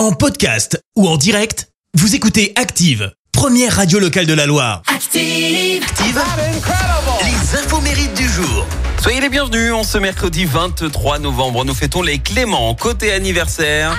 [0.00, 4.80] En podcast ou en direct, vous écoutez Active, première radio locale de la Loire.
[4.86, 5.82] Active.
[5.82, 6.18] Active
[7.20, 8.66] Les infos mérites du jour.
[9.02, 12.74] Soyez les bienvenus, en ce mercredi 23 novembre, nous fêtons les Clément.
[12.74, 13.94] Côté anniversaire,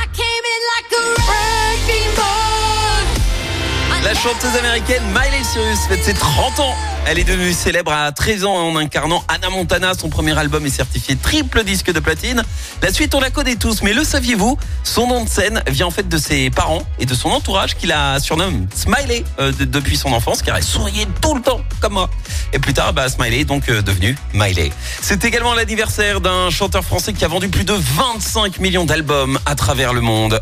[4.21, 6.75] chanteuse américaine Miley Cyrus fête ses 30 ans.
[7.07, 9.93] Elle est devenue célèbre à 13 ans en incarnant Anna Montana.
[9.99, 12.43] Son premier album est certifié triple disque de platine.
[12.83, 14.57] La suite, on la connaît tous, mais le saviez-vous?
[14.83, 17.87] Son nom de scène vient en fait de ses parents et de son entourage qui
[17.87, 21.93] la surnomme Smiley euh, de- depuis son enfance, car elle souriait tout le temps, comme
[21.93, 22.09] moi.
[22.53, 24.71] Et plus tard, bah, Smiley est donc euh, devenu Miley.
[25.01, 29.55] C'est également l'anniversaire d'un chanteur français qui a vendu plus de 25 millions d'albums à
[29.55, 30.39] travers le monde.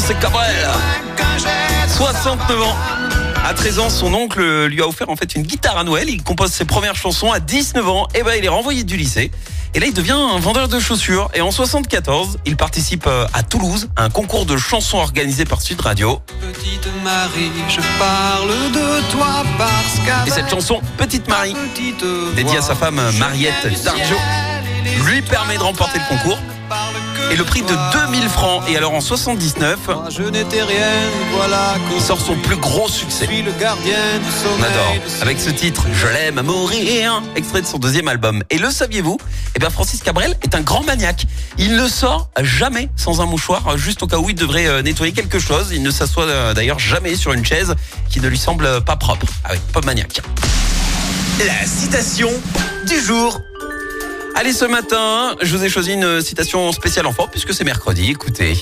[0.00, 0.68] Francis Cabrel
[1.88, 2.76] 69 ans.
[3.44, 6.08] À 13 ans, son oncle lui a offert en fait une guitare à Noël.
[6.08, 8.08] Il compose ses premières chansons à 19 ans.
[8.14, 9.30] Et ben, il est renvoyé du lycée.
[9.74, 11.30] Et là, il devient un vendeur de chaussures.
[11.34, 15.60] Et en 74, il participe euh, à Toulouse à un concours de chansons organisé par
[15.60, 16.20] Sud Radio.
[16.40, 21.54] Petite Marie, je parle de toi parce Et cette chanson, Petite Marie,
[22.34, 26.38] dédiée à sa femme Mariette les lui permet de remporter le concours.
[27.30, 27.90] Et le prix de toi.
[28.06, 28.62] 2000 francs.
[28.68, 30.86] Et alors en 79, Moi, je n'étais rien,
[31.32, 33.26] voilà il sort son plus gros Je succès.
[33.26, 34.94] suis le gardien du On adore.
[35.22, 38.42] Avec ce titre, Je l'aime à mourir, extrait de son deuxième album.
[38.50, 39.18] Et le saviez-vous?
[39.54, 41.24] Eh bien, Francis Cabrel est un grand maniaque.
[41.58, 45.12] Il ne sort jamais sans un mouchoir, juste au cas où il devrait euh, nettoyer
[45.12, 45.68] quelque chose.
[45.72, 47.74] Il ne s'assoit euh, d'ailleurs jamais sur une chaise
[48.08, 49.26] qui ne lui semble pas propre.
[49.44, 50.20] Ah oui, pas maniaque.
[51.38, 52.30] La citation
[52.86, 53.40] du jour.
[54.34, 58.10] Allez, ce matin, je vous ai choisi une citation spéciale enfant puisque c'est mercredi.
[58.10, 58.54] Écoutez.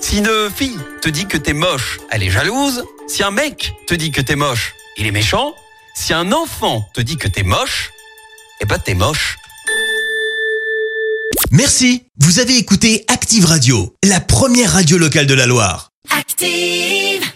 [0.00, 2.84] Si une fille te dit que t'es moche, elle est jalouse.
[3.08, 5.54] Si un mec te dit que t'es moche, il est méchant.
[5.94, 7.90] Si un enfant te dit que t'es moche,
[8.60, 9.38] eh ben t'es moche.
[11.50, 15.90] Merci, vous avez écouté Active Radio, la première radio locale de la Loire.
[16.16, 17.28] Active.